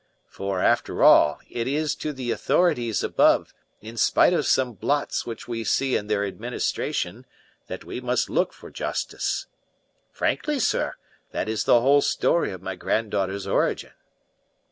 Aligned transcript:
For, 0.27 0.63
after 0.63 1.03
all, 1.03 1.39
it 1.47 1.67
is 1.67 1.93
to 1.97 2.11
the 2.11 2.31
authorities 2.31 3.03
above, 3.03 3.53
in 3.81 3.97
spite 3.97 4.33
of 4.33 4.47
some 4.47 4.73
blots 4.73 5.27
which 5.27 5.47
we 5.47 5.63
see 5.63 5.95
in 5.95 6.07
their 6.07 6.25
administration, 6.25 7.27
that 7.67 7.83
we 7.85 8.01
must 8.01 8.27
look 8.27 8.51
for 8.51 8.71
justice. 8.71 9.45
Frankly, 10.11 10.57
sir, 10.57 10.95
this 11.33 11.47
is 11.49 11.63
the 11.65 11.81
whole 11.81 12.01
story 12.01 12.51
of 12.51 12.63
my 12.63 12.73
granddaughter's 12.75 13.45
origin." 13.45 13.91